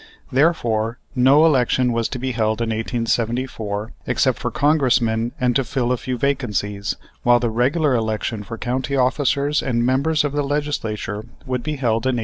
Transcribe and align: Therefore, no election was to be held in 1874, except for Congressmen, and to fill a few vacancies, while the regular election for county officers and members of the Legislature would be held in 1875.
Therefore, 0.31 0.97
no 1.13 1.45
election 1.45 1.93
was 1.93 2.09
to 2.09 2.17
be 2.17 2.31
held 2.31 2.59
in 2.59 2.69
1874, 2.69 3.91
except 4.07 4.39
for 4.39 4.49
Congressmen, 4.49 5.31
and 5.39 5.55
to 5.55 5.63
fill 5.63 5.91
a 5.91 5.95
few 5.97 6.17
vacancies, 6.17 6.95
while 7.21 7.39
the 7.39 7.51
regular 7.51 7.93
election 7.93 8.41
for 8.41 8.57
county 8.57 8.95
officers 8.95 9.61
and 9.61 9.85
members 9.85 10.23
of 10.23 10.31
the 10.31 10.41
Legislature 10.41 11.25
would 11.45 11.61
be 11.61 11.75
held 11.75 12.07
in 12.07 12.17
1875. 12.17 12.19